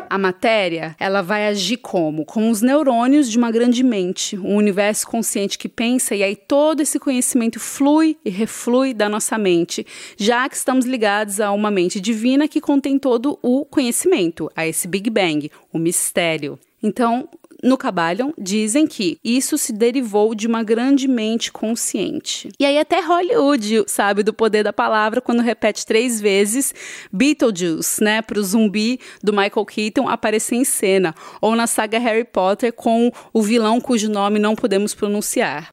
A 0.10 0.18
matéria, 0.18 0.96
ela 1.00 1.22
vai 1.22 1.48
agir 1.48 1.78
como? 1.78 2.26
Como 2.26 2.50
os 2.50 2.62
neurônios 2.62 3.30
de 3.30 3.38
uma 3.38 3.52
grande 3.52 3.84
mente, 3.84 4.38
um 4.38 4.56
universo 4.56 5.08
consciente 5.08 5.58
que 5.58 5.70
pensa 5.70 6.16
e 6.16 6.24
aí 6.24 6.36
todo 6.36 6.82
esse 6.82 7.00
conhecimento 7.00 7.60
flui 7.60 8.18
e 8.24 8.30
reflui 8.30 8.94
da 8.94 9.10
nossa 9.10 9.38
mente, 9.38 9.86
já 10.18 10.48
que 10.50 10.56
estamos 10.56 10.86
ligados 10.86 11.40
a 11.40 11.52
uma 11.52 11.72
mente 11.72 12.00
divina 12.00 12.48
que 12.48 12.62
contém 12.62 12.98
todo 13.00 13.40
o 13.42 13.66
conhecimento, 13.66 14.52
a 14.56 14.68
esse 14.68 14.88
Big 14.88 15.10
Bang, 15.10 15.52
o 15.72 15.78
mistério. 15.78 16.60
Então, 16.82 17.28
no 17.66 17.78
Cabalion, 17.78 18.32
dizem 18.38 18.86
que 18.86 19.18
isso 19.24 19.58
se 19.58 19.74
derivou 19.74 20.36
de 20.36 20.46
uma 20.46 20.64
grande 20.64 21.08
mente 21.08 21.52
consciente. 21.52 22.50
E 22.60 22.66
aí 22.66 22.78
até 22.78 23.02
Hollywood 23.02 23.86
sabe 23.88 24.22
do 24.22 24.34
poder 24.34 24.64
da 24.64 24.72
palavra 24.72 25.20
quando 25.20 25.42
repete 25.42 25.84
três 25.84 26.22
vezes 26.22 26.74
Beetlejuice, 27.12 28.04
né, 28.04 28.22
para 28.22 28.40
o 28.40 28.44
zumbi 28.44 29.00
do 29.24 29.34
Michael 29.34 29.66
Keaton 29.66 30.08
aparecer 30.08 30.56
em 30.56 30.64
cena, 30.64 31.16
ou 31.42 31.56
na 31.56 31.66
saga 31.66 31.98
Harry 31.98 32.24
Potter 32.24 32.72
com 32.72 33.12
o 33.34 33.42
vilão 33.42 33.82
cujo 33.82 34.10
nome 34.10 34.38
não 34.38 34.56
podemos 34.56 34.94
pronunciar. 34.94 35.70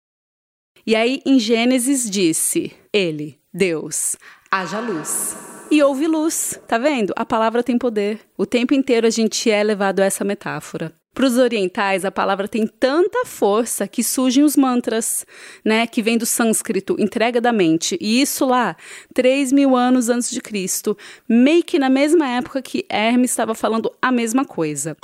E 0.87 0.97
aí 0.97 1.21
em 1.27 1.39
Gênesis 1.39 2.11
disse: 2.11 2.73
Ele, 2.93 3.39
Deus, 3.53 4.17
haja 4.51 4.81
luz 4.81 5.37
e 5.71 5.83
houve 5.83 6.07
luz. 6.07 6.59
Tá 6.67 6.77
vendo? 6.79 7.13
A 7.17 7.25
palavra 7.25 7.63
tem 7.63 7.79
poder. 7.79 8.21
O 8.37 8.45
tempo 8.45 8.75
inteiro 8.75 9.07
a 9.07 9.11
gente 9.11 9.51
é 9.51 9.63
levado 9.63 10.01
a 10.01 10.05
essa 10.05 10.25
metáfora. 10.25 10.93
Para 11.15 11.27
os 11.27 11.37
orientais, 11.37 12.07
a 12.07 12.11
palavra 12.11 12.49
tem 12.49 12.67
tanta 12.67 13.27
força 13.27 13.87
que 13.87 14.03
surgem 14.03 14.43
os 14.43 14.57
mantras, 14.57 15.27
né? 15.63 15.87
Que 15.87 16.01
vem 16.01 16.17
do 16.17 16.25
sânscrito, 16.25 16.97
entrega 16.99 17.39
da 17.39 17.53
mente. 17.53 17.99
E 18.01 18.23
isso 18.23 18.47
lá, 18.47 18.75
3 19.13 19.53
mil 19.53 19.77
anos 19.77 20.09
antes 20.09 20.31
de 20.31 20.41
Cristo, 20.41 20.97
meio 21.29 21.63
que 21.63 21.79
na 21.79 21.91
mesma 21.91 22.27
época 22.27 22.63
que 22.63 22.87
Hermes 22.89 23.31
estava 23.31 23.55
falando 23.55 23.93
a 24.01 24.11
mesma 24.11 24.47
coisa. 24.47 24.97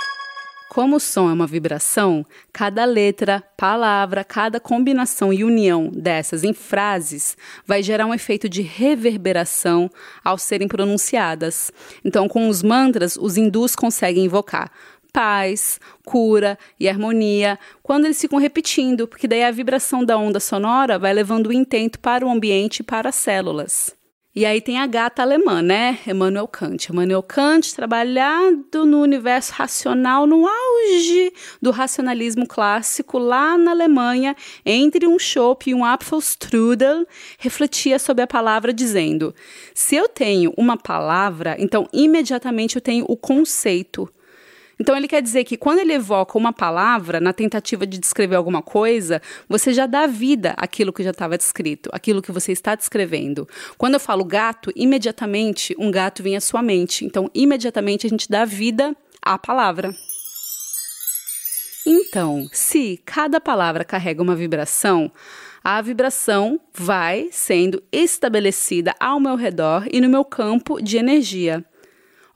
Como 0.71 0.97
o 0.97 1.01
som 1.01 1.31
é 1.31 1.33
uma 1.33 1.47
vibração, 1.47 2.25
cada 2.53 2.85
letra, 2.85 3.43
palavra, 3.57 4.23
cada 4.23 4.61
combinação 4.61 5.33
e 5.33 5.43
união 5.43 5.89
dessas 5.89 6.45
em 6.45 6.53
frases 6.53 7.37
vai 7.67 7.83
gerar 7.83 8.05
um 8.05 8.13
efeito 8.13 8.51
de 8.51 8.61
reverberação 8.61 9.91
ao 10.23 10.37
serem 10.37 10.69
pronunciadas. 10.69 11.73
Então, 12.05 12.29
com 12.29 12.49
os 12.49 12.63
mantras, 12.63 13.17
os 13.17 13.39
hindus 13.39 13.75
conseguem 13.75 14.27
invocar 14.27 14.71
paz, 15.13 15.81
cura 16.05 16.59
e 16.79 16.89
harmonia 16.89 17.59
quando 17.83 18.05
eles 18.05 18.21
ficam 18.21 18.39
repetindo, 18.39 19.07
porque 19.07 19.29
daí 19.29 19.45
a 19.45 19.51
vibração 19.51 20.05
da 20.05 20.17
onda 20.17 20.41
sonora 20.41 20.99
vai 20.99 21.13
levando 21.13 21.49
o 21.49 21.53
intento 21.53 21.99
para 21.99 22.27
o 22.27 22.31
ambiente 22.31 22.81
e 22.81 22.83
para 22.83 23.09
as 23.09 23.15
células. 23.15 23.97
E 24.39 24.47
aí 24.47 24.61
tem 24.61 24.79
a 24.79 24.87
gata 24.87 25.21
alemã, 25.21 25.61
né? 25.61 25.99
Emmanuel 26.07 26.47
Kant. 26.47 26.93
Emmanuel 26.93 27.25
Kant 27.25 27.75
trabalhado 27.75 28.87
no 28.87 29.01
universo 29.01 29.53
racional, 29.53 30.29
no 30.29 30.47
auge 30.47 31.33
do 31.61 31.73
racionalismo 31.73 32.47
clássico, 32.47 33.19
lá 33.19 33.59
na 33.59 33.73
Alemanha, 33.73 34.37
entre 34.65 35.09
um 35.09 35.19
chopp 35.19 35.69
e 35.69 35.75
um 35.75 35.85
Apfelstrudel, 35.85 37.05
refletia 37.37 37.99
sobre 37.99 38.23
a 38.23 38.29
palavra 38.29 38.73
dizendo: 38.73 39.35
se 39.75 39.97
eu 39.97 40.09
tenho 40.09 40.55
uma 40.57 40.77
palavra, 40.77 41.57
então 41.59 41.89
imediatamente 41.93 42.77
eu 42.77 42.81
tenho 42.81 43.07
o 43.09 43.17
conceito. 43.17 44.09
Então 44.81 44.97
ele 44.97 45.09
quer 45.09 45.21
dizer 45.21 45.45
que 45.45 45.57
quando 45.57 45.81
ele 45.81 45.93
evoca 45.93 46.39
uma 46.39 46.53
palavra 46.53 47.21
na 47.21 47.33
tentativa 47.33 47.87
de 47.87 47.99
descrever 47.99 48.37
alguma 48.37 48.63
coisa, 48.63 49.21
você 49.49 49.73
já 49.73 49.87
dá 49.87 50.07
vida 50.07 50.55
àquilo 50.57 50.93
que 50.93 51.03
já 51.03 51.11
estava 51.11 51.37
descrito, 51.37 51.91
aquilo 51.93 52.23
que 52.23 52.31
você 52.31 52.53
está 52.53 52.75
descrevendo. 52.75 53.49
Quando 53.77 53.95
eu 53.95 54.01
falo 54.01 54.25
gato, 54.25 54.71
imediatamente 54.77 55.75
um 55.79 55.91
gato 55.91 56.23
vem 56.23 56.37
à 56.37 56.41
sua 56.41 56.63
mente. 56.63 57.05
Então, 57.05 57.29
imediatamente 57.35 58.07
a 58.07 58.11
gente 58.11 58.29
dá 58.29 58.45
vida 58.45 58.97
à 59.21 59.37
palavra. 59.37 59.95
Então, 61.85 62.47
se 62.53 63.01
cada 63.05 63.41
palavra 63.41 63.85
carrega 63.85 64.23
uma 64.23 64.37
vibração, 64.37 65.11
a 65.65 65.81
vibração 65.81 66.61
vai 66.73 67.29
sendo 67.33 67.83
estabelecida 67.91 68.95
ao 69.01 69.19
meu 69.19 69.37
redor 69.37 69.87
e 69.91 70.01
no 70.01 70.09
meu 70.09 70.25
campo 70.25 70.81
de 70.81 70.99
energia. 70.99 71.65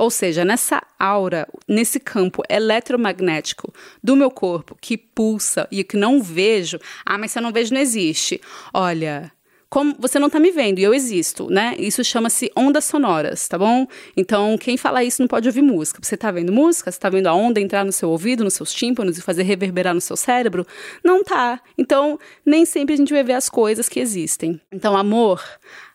Ou 0.02 0.10
seja, 0.10 0.44
nessa 0.44 0.82
aura, 0.98 1.46
nesse 1.68 2.00
campo 2.00 2.42
eletromagnético 2.50 3.72
do 4.02 4.16
meu 4.16 4.32
corpo 4.32 4.76
que 4.80 4.98
pulsa 4.98 5.68
e 5.70 5.84
que 5.84 5.96
não 5.96 6.20
vejo, 6.20 6.80
ah, 7.06 7.16
mas 7.16 7.30
se 7.30 7.38
eu 7.38 7.42
não 7.44 7.52
vejo, 7.52 7.72
não 7.72 7.80
existe. 7.80 8.40
Olha, 8.74 9.30
como 9.70 9.94
você 9.96 10.18
não 10.18 10.26
está 10.26 10.40
me 10.40 10.50
vendo 10.50 10.80
e 10.80 10.82
eu 10.82 10.92
existo, 10.92 11.48
né? 11.48 11.76
Isso 11.78 12.02
chama-se 12.02 12.50
ondas 12.56 12.84
sonoras, 12.84 13.46
tá 13.46 13.56
bom? 13.56 13.86
Então, 14.16 14.58
quem 14.58 14.76
fala 14.76 15.04
isso 15.04 15.22
não 15.22 15.28
pode 15.28 15.48
ouvir 15.48 15.62
música. 15.62 16.00
Você 16.02 16.16
está 16.16 16.32
vendo 16.32 16.52
música? 16.52 16.90
Você 16.90 16.96
está 16.96 17.08
vendo 17.08 17.28
a 17.28 17.34
onda 17.34 17.60
entrar 17.60 17.84
no 17.84 17.92
seu 17.92 18.10
ouvido, 18.10 18.42
nos 18.42 18.54
seus 18.54 18.72
tímpanos 18.74 19.18
e 19.18 19.22
fazer 19.22 19.44
reverberar 19.44 19.94
no 19.94 20.00
seu 20.00 20.16
cérebro? 20.16 20.66
Não 21.04 21.22
tá. 21.22 21.60
Então, 21.78 22.18
nem 22.44 22.64
sempre 22.64 22.94
a 22.94 22.96
gente 22.96 23.12
vai 23.12 23.22
ver 23.22 23.34
as 23.34 23.48
coisas 23.48 23.88
que 23.88 24.00
existem. 24.00 24.60
Então, 24.72 24.96
amor, 24.96 25.40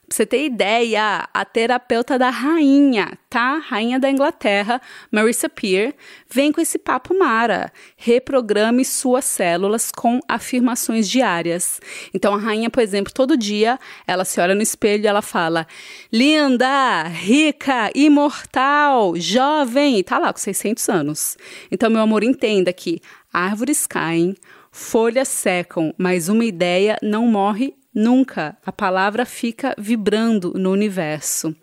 você 0.09 0.25
ter 0.25 0.45
ideia, 0.45 1.27
a 1.33 1.45
terapeuta 1.45 2.17
da 2.17 2.29
rainha, 2.29 3.17
tá? 3.29 3.57
Rainha 3.57 3.99
da 3.99 4.09
Inglaterra, 4.09 4.81
Marissa 5.11 5.49
Peer, 5.49 5.93
vem 6.29 6.51
com 6.51 6.61
esse 6.61 6.79
papo 6.79 7.17
mara. 7.17 7.71
Reprograme 7.97 8.85
suas 8.85 9.25
células 9.25 9.91
com 9.91 10.21
afirmações 10.27 11.09
diárias. 11.09 11.81
Então 12.13 12.33
a 12.33 12.37
rainha, 12.37 12.69
por 12.69 12.81
exemplo, 12.81 13.11
todo 13.13 13.35
dia 13.35 13.77
ela 14.07 14.23
se 14.23 14.39
olha 14.39 14.55
no 14.55 14.61
espelho 14.61 15.03
e 15.03 15.07
ela 15.07 15.21
fala: 15.21 15.67
"Linda, 16.11 17.03
rica, 17.03 17.91
imortal, 17.93 19.13
jovem", 19.17 19.99
e 19.99 20.03
tá 20.03 20.17
lá 20.17 20.31
com 20.31 20.39
600 20.39 20.87
anos. 20.87 21.37
Então 21.69 21.89
meu 21.89 22.01
amor, 22.01 22.23
entenda 22.23 22.71
que 22.71 23.01
árvores 23.33 23.85
caem, 23.85 24.35
folhas 24.71 25.27
secam, 25.27 25.93
mas 25.97 26.29
uma 26.29 26.45
ideia 26.45 26.97
não 27.03 27.27
morre 27.27 27.76
Nunca 27.99 28.55
a 28.63 28.71
palavra 28.71 29.25
fica 29.25 29.73
vibrando 29.75 30.53
no 30.55 30.69
universo. 30.69 31.55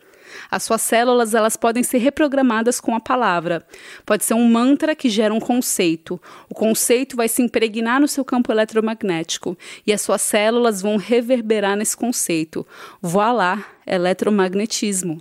As 0.51 0.65
suas 0.65 0.83
células 0.83 1.33
elas 1.33 1.57
podem 1.57 1.85
ser 1.85 1.99
reprogramadas 1.99 2.81
com 2.81 2.93
a 2.93 2.99
palavra. 2.99 3.65
Pode 4.05 4.25
ser 4.25 4.35
um 4.35 4.45
mantra 4.51 4.97
que 4.97 5.09
gera 5.09 5.33
um 5.33 5.39
conceito. 5.39 6.21
O 6.51 6.55
conceito 6.55 7.15
vai 7.15 7.29
se 7.29 7.41
impregnar 7.41 8.01
no 8.01 8.09
seu 8.09 8.25
campo 8.25 8.51
eletromagnético 8.51 9.57
e 9.87 9.93
as 9.93 10.01
suas 10.01 10.23
células 10.23 10.83
vão 10.83 10.97
reverberar 10.97 11.77
nesse 11.77 11.97
conceito. 11.97 12.67
Voilá, 13.01 13.65
eletromagnetismo. 13.87 15.21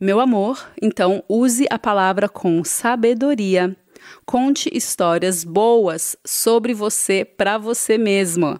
Meu 0.00 0.20
amor, 0.20 0.70
então 0.80 1.22
use 1.28 1.66
a 1.68 1.78
palavra 1.78 2.30
com 2.30 2.64
sabedoria. 2.64 3.76
Conte 4.24 4.70
histórias 4.72 5.44
boas 5.44 6.16
sobre 6.24 6.72
você 6.72 7.26
para 7.26 7.58
você 7.58 7.98
mesma. 7.98 8.58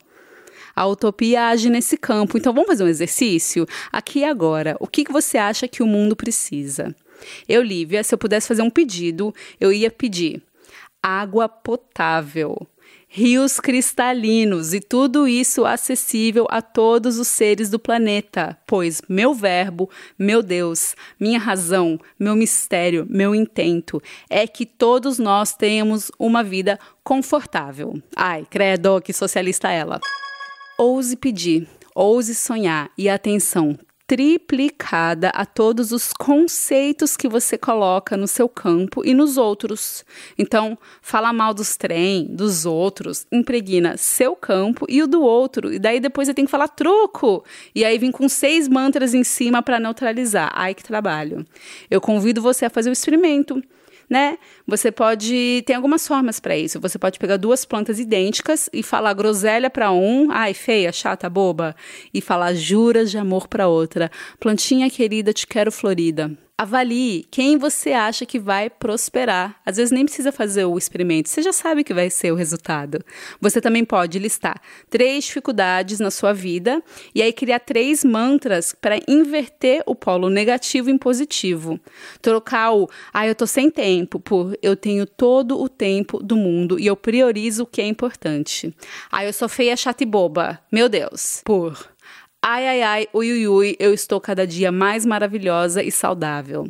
A 0.74 0.86
utopia 0.86 1.48
age 1.48 1.68
nesse 1.68 1.96
campo. 1.96 2.36
Então 2.38 2.52
vamos 2.52 2.68
fazer 2.68 2.84
um 2.84 2.88
exercício? 2.88 3.66
Aqui 3.90 4.20
e 4.20 4.24
agora. 4.24 4.76
O 4.80 4.86
que, 4.86 5.04
você 5.10 5.38
acha 5.38 5.68
que 5.68 5.82
o 5.82 5.86
mundo 5.86 6.16
precisa? 6.16 6.94
Eu, 7.48 7.62
Lívia, 7.62 8.02
se 8.02 8.14
eu 8.14 8.18
pudesse 8.18 8.48
fazer 8.48 8.62
um 8.62 8.70
pedido, 8.70 9.34
eu 9.60 9.72
ia 9.72 9.90
pedir 9.90 10.42
água 11.02 11.48
potável 11.48 12.66
rios 13.14 13.60
cristalinos 13.60 14.72
e 14.72 14.80
tudo 14.80 15.28
isso 15.28 15.66
acessível 15.66 16.46
a 16.48 16.62
todos 16.62 17.18
os 17.18 17.28
seres 17.28 17.68
do 17.68 17.78
planeta, 17.78 18.56
pois 18.66 19.02
meu 19.06 19.34
verbo, 19.34 19.90
meu 20.18 20.42
Deus, 20.42 20.96
minha 21.20 21.38
razão, 21.38 22.00
meu 22.18 22.34
mistério, 22.34 23.06
meu 23.10 23.34
intento 23.34 24.02
é 24.30 24.46
que 24.46 24.64
todos 24.64 25.18
nós 25.18 25.54
tenhamos 25.54 26.10
uma 26.18 26.42
vida 26.42 26.80
confortável. 27.04 28.02
Ai, 28.16 28.46
credo, 28.48 28.98
que 29.02 29.12
socialista 29.12 29.70
ela. 29.70 30.00
Ouse 30.84 31.14
pedir, 31.14 31.68
ouse 31.94 32.34
sonhar 32.34 32.90
e 32.98 33.08
atenção, 33.08 33.78
triplicada 34.04 35.28
a 35.28 35.46
todos 35.46 35.92
os 35.92 36.12
conceitos 36.12 37.16
que 37.16 37.28
você 37.28 37.56
coloca 37.56 38.16
no 38.16 38.26
seu 38.26 38.48
campo 38.48 39.06
e 39.06 39.14
nos 39.14 39.36
outros. 39.36 40.04
Então, 40.36 40.76
falar 41.00 41.32
mal 41.32 41.54
dos 41.54 41.76
trem, 41.76 42.26
dos 42.26 42.66
outros, 42.66 43.28
impregna 43.30 43.96
seu 43.96 44.34
campo 44.34 44.84
e 44.88 45.00
o 45.04 45.06
do 45.06 45.22
outro. 45.22 45.72
E 45.72 45.78
daí 45.78 46.00
depois 46.00 46.26
você 46.26 46.34
tem 46.34 46.46
que 46.46 46.50
falar 46.50 46.66
truco. 46.66 47.44
E 47.72 47.84
aí 47.84 47.96
vem 47.96 48.10
com 48.10 48.28
seis 48.28 48.66
mantras 48.66 49.14
em 49.14 49.22
cima 49.22 49.62
para 49.62 49.78
neutralizar. 49.78 50.50
Ai, 50.52 50.74
que 50.74 50.82
trabalho. 50.82 51.46
Eu 51.88 52.00
convido 52.00 52.42
você 52.42 52.64
a 52.64 52.70
fazer 52.70 52.90
o 52.90 52.92
experimento 52.92 53.62
né? 54.12 54.36
Você 54.66 54.92
pode. 54.92 55.62
Tem 55.64 55.74
algumas 55.74 56.06
formas 56.06 56.38
para 56.38 56.54
isso. 56.54 56.78
Você 56.78 56.98
pode 56.98 57.18
pegar 57.18 57.38
duas 57.38 57.64
plantas 57.64 57.98
idênticas 57.98 58.68
e 58.70 58.82
falar 58.82 59.14
groselha 59.14 59.70
para 59.70 59.90
um, 59.90 60.30
ai, 60.30 60.52
feia, 60.52 60.92
chata, 60.92 61.30
boba, 61.30 61.74
e 62.12 62.20
falar 62.20 62.52
juras 62.52 63.10
de 63.10 63.16
amor 63.16 63.48
para 63.48 63.68
outra. 63.68 64.10
Plantinha 64.38 64.90
querida, 64.90 65.32
te 65.32 65.46
quero 65.46 65.72
florida. 65.72 66.30
Avalie 66.58 67.26
quem 67.30 67.56
você 67.56 67.92
acha 67.92 68.26
que 68.26 68.38
vai 68.38 68.70
prosperar. 68.70 69.60
Às 69.64 69.78
vezes 69.78 69.90
nem 69.90 70.04
precisa 70.04 70.30
fazer 70.30 70.64
o 70.64 70.78
experimento, 70.78 71.28
você 71.28 71.42
já 71.42 71.52
sabe 71.52 71.82
que 71.82 71.94
vai 71.94 72.10
ser 72.10 72.30
o 72.30 72.36
resultado. 72.36 73.02
Você 73.40 73.60
também 73.60 73.84
pode 73.84 74.18
listar 74.18 74.60
três 74.88 75.24
dificuldades 75.24 75.98
na 75.98 76.10
sua 76.10 76.32
vida 76.32 76.82
e 77.14 77.22
aí 77.22 77.32
criar 77.32 77.60
três 77.60 78.04
mantras 78.04 78.74
para 78.78 79.00
inverter 79.08 79.82
o 79.86 79.94
polo 79.94 80.28
negativo 80.28 80.90
em 80.90 80.98
positivo. 80.98 81.80
Trocar 82.20 82.72
o 82.74 82.88
ah, 83.12 83.26
eu 83.26 83.34
tô 83.34 83.46
sem 83.46 83.70
tempo 83.70 84.20
por 84.20 84.56
eu 84.62 84.76
tenho 84.76 85.06
todo 85.06 85.60
o 85.60 85.68
tempo 85.68 86.22
do 86.22 86.36
mundo 86.36 86.78
e 86.78 86.86
eu 86.86 86.94
priorizo 86.94 87.64
o 87.64 87.66
que 87.66 87.80
é 87.80 87.86
importante. 87.86 88.72
Ah, 89.10 89.24
eu 89.24 89.32
sou 89.32 89.48
feia, 89.48 89.76
chata 89.76 90.02
e 90.02 90.06
boba. 90.06 90.60
Meu 90.70 90.88
Deus. 90.88 91.40
Por 91.44 91.91
Ai, 92.44 92.66
ai, 92.66 92.82
ai, 92.82 93.08
ui, 93.12 93.30
ui, 93.30 93.46
ui, 93.46 93.76
eu 93.78 93.94
estou 93.94 94.20
cada 94.20 94.44
dia 94.44 94.72
mais 94.72 95.06
maravilhosa 95.06 95.80
e 95.80 95.92
saudável. 95.92 96.68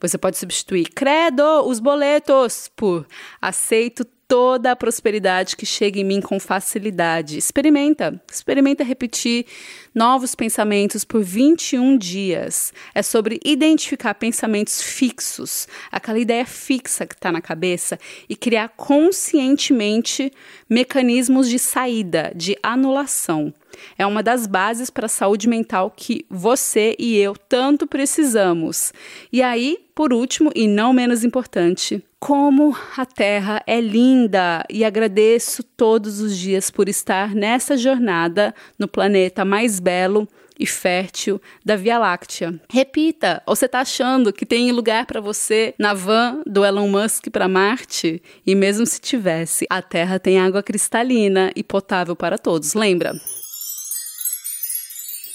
Você 0.00 0.16
pode 0.16 0.38
substituir 0.38 0.90
credo, 0.94 1.42
os 1.66 1.80
boletos, 1.80 2.70
por 2.76 3.04
aceito 3.42 4.06
toda 4.28 4.72
a 4.72 4.76
prosperidade 4.76 5.56
que 5.56 5.64
chega 5.64 5.98
em 5.98 6.04
mim 6.04 6.20
com 6.20 6.38
facilidade. 6.38 7.38
Experimenta, 7.38 8.22
experimenta 8.30 8.84
repetir 8.84 9.46
novos 9.94 10.34
pensamentos 10.34 11.02
por 11.02 11.24
21 11.24 11.96
dias. 11.96 12.72
É 12.94 13.02
sobre 13.02 13.40
identificar 13.42 14.14
pensamentos 14.14 14.82
fixos, 14.82 15.66
aquela 15.90 16.18
ideia 16.18 16.44
fixa 16.44 17.06
que 17.06 17.14
está 17.14 17.32
na 17.32 17.40
cabeça, 17.40 17.98
e 18.28 18.36
criar 18.36 18.68
conscientemente 18.68 20.30
mecanismos 20.68 21.48
de 21.48 21.58
saída, 21.58 22.30
de 22.36 22.56
anulação. 22.62 23.52
É 23.96 24.06
uma 24.06 24.22
das 24.22 24.46
bases 24.46 24.90
para 24.90 25.06
a 25.06 25.08
saúde 25.08 25.48
mental 25.48 25.92
que 25.94 26.26
você 26.28 26.94
e 26.98 27.16
eu 27.16 27.34
tanto 27.34 27.86
precisamos. 27.86 28.92
E 29.32 29.42
aí, 29.42 29.78
por 29.98 30.12
último 30.12 30.52
e 30.54 30.68
não 30.68 30.92
menos 30.92 31.24
importante, 31.24 32.00
como 32.20 32.72
a 32.96 33.04
Terra 33.04 33.60
é 33.66 33.80
linda 33.80 34.64
e 34.70 34.84
agradeço 34.84 35.60
todos 35.76 36.20
os 36.20 36.38
dias 36.38 36.70
por 36.70 36.88
estar 36.88 37.34
nessa 37.34 37.76
jornada 37.76 38.54
no 38.78 38.86
planeta 38.86 39.44
mais 39.44 39.80
belo 39.80 40.28
e 40.56 40.64
fértil 40.64 41.42
da 41.64 41.74
Via 41.74 41.98
Láctea. 41.98 42.60
Repita, 42.70 43.42
ou 43.44 43.56
você 43.56 43.66
está 43.66 43.80
achando 43.80 44.32
que 44.32 44.46
tem 44.46 44.70
lugar 44.70 45.04
para 45.04 45.20
você 45.20 45.74
na 45.76 45.94
van 45.94 46.42
do 46.46 46.64
Elon 46.64 46.88
Musk 46.88 47.28
para 47.32 47.48
Marte? 47.48 48.22
E 48.46 48.54
mesmo 48.54 48.86
se 48.86 49.00
tivesse, 49.00 49.66
a 49.68 49.82
Terra 49.82 50.20
tem 50.20 50.38
água 50.38 50.62
cristalina 50.62 51.50
e 51.56 51.64
potável 51.64 52.14
para 52.14 52.38
todos, 52.38 52.74
lembra? 52.74 53.14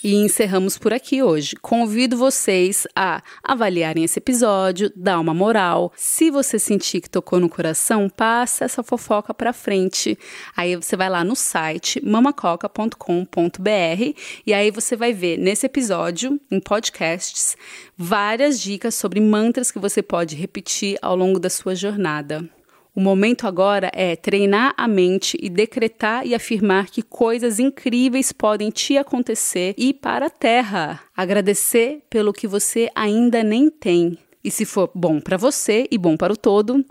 E 0.04 0.16
encerramos 0.16 0.78
por 0.78 0.92
aqui 0.92 1.24
hoje. 1.24 1.56
Convido 1.62 2.18
vocês 2.18 2.86
a 2.94 3.24
avaliarem 3.42 4.04
esse 4.04 4.20
episódio, 4.20 4.92
dar 4.94 5.18
uma 5.18 5.34
moral. 5.34 5.94
Se 5.96 6.30
você 6.30 6.60
sentir 6.60 7.00
que 7.00 7.10
tocou 7.10 7.40
no 7.40 7.48
coração, 7.48 8.10
passa 8.10 8.66
essa 8.66 8.84
fofoca 8.84 9.34
para 9.34 9.54
frente. 9.54 10.20
Aí 10.58 10.76
você 10.76 10.98
vai 10.98 11.10
lá 11.10 11.24
no 11.24 11.38
site 11.38 12.06
mamacoca.com.br 12.06 14.20
e 14.46 14.54
aí 14.54 14.72
você 14.72 14.98
vai 14.98 15.14
ver 15.14 15.38
nesse 15.38 15.66
episódio, 15.66 16.38
em 16.52 16.60
podcasts, 16.60 17.56
várias 17.98 18.60
dicas 18.60 18.96
sobre 18.96 19.22
mantras 19.22 19.72
que 19.72 19.80
você 19.80 20.02
pode 20.02 20.36
repetir 20.36 20.98
ao 21.02 21.16
longo 21.16 21.40
da 21.40 21.50
sua 21.50 21.76
jornada. 21.76 22.50
O 22.96 23.02
momento 23.02 23.48
agora 23.48 23.90
é 23.92 24.16
treinar 24.16 24.76
a 24.78 24.88
mente 24.88 25.36
e 25.42 25.50
decretar 25.50 26.28
e 26.28 26.36
afirmar 26.36 26.86
que 26.92 27.02
coisas 27.02 27.58
incríveis 27.58 28.32
podem 28.32 28.70
te 28.70 29.00
acontecer 29.00 29.74
e 29.80 29.92
para 29.96 30.28
a 30.28 30.30
terra. 30.30 31.00
Agradecer 31.18 32.04
pelo 32.08 32.32
que 32.32 32.48
você 32.48 32.90
ainda 32.94 33.44
nem 33.44 33.68
tem. 33.68 34.16
E 34.44 34.52
se 34.52 34.64
for 34.64 34.92
bom 34.94 35.20
para 35.20 35.38
você 35.38 35.88
e 35.90 35.98
bom 35.98 36.16
para 36.16 36.34
o 36.34 36.38
todo, 36.38 36.86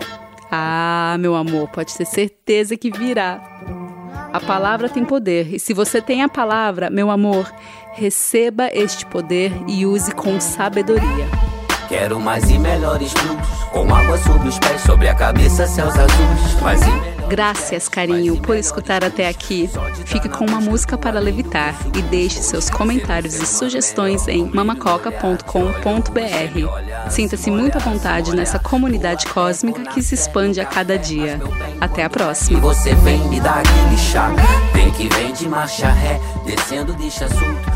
ah, 0.50 1.16
meu 1.20 1.36
amor, 1.36 1.68
pode 1.68 1.96
ter 1.96 2.04
certeza 2.04 2.76
que 2.76 2.90
virá. 2.90 3.40
A 4.32 4.40
palavra 4.40 4.88
tem 4.88 5.04
poder, 5.04 5.54
e 5.54 5.60
se 5.60 5.72
você 5.72 6.00
tem 6.00 6.22
a 6.22 6.28
palavra, 6.28 6.90
meu 6.90 7.10
amor, 7.10 7.48
receba 7.92 8.68
este 8.72 9.06
poder 9.06 9.52
e 9.68 9.86
use 9.86 10.12
com 10.12 10.40
sabedoria. 10.40 11.51
Quero 11.92 12.18
mais 12.18 12.48
e 12.48 12.58
melhores 12.58 13.12
blues, 13.12 13.46
com 13.70 13.94
água 13.94 14.16
sobre 14.16 14.48
os 14.48 14.58
pés, 14.58 14.80
sobre 14.80 15.08
a 15.08 15.14
cabeça, 15.14 15.66
céus 15.66 15.94
azuis. 15.94 16.60
Mais 16.62 16.80
e 16.80 17.12
Graças, 17.28 17.86
carinho, 17.86 18.40
por 18.40 18.56
escutar 18.56 19.04
até 19.04 19.28
aqui. 19.28 19.68
Fique 20.06 20.26
com 20.26 20.46
uma 20.46 20.58
música 20.58 20.96
para 20.96 21.20
levitar 21.20 21.74
e 21.94 22.00
deixe 22.00 22.40
seus 22.40 22.70
comentários 22.70 23.34
e 23.34 23.44
sugestões 23.44 24.26
em 24.26 24.46
mamacoca.com.br. 24.46 27.10
Sinta-se 27.10 27.50
muito 27.50 27.76
à 27.76 27.80
vontade 27.80 28.34
nessa 28.34 28.58
comunidade 28.58 29.26
cósmica 29.26 29.82
que 29.92 30.02
se 30.02 30.14
expande 30.14 30.62
a 30.62 30.64
cada 30.64 30.98
dia. 30.98 31.38
Até 31.78 32.04
a 32.04 32.10
próxima. 32.10 32.58
Você 32.60 32.94
vem 32.94 33.18
me 33.28 33.38
dar 33.38 33.58
aquele 33.58 33.98
chá, 33.98 34.30
vem 34.72 34.90
que 34.92 35.08
vem 35.08 35.34
de 35.34 35.46
marcha 35.46 35.90
ré, 35.90 36.18
descendo 36.46 36.94
deixa 36.94 37.26
assunto, 37.26 37.70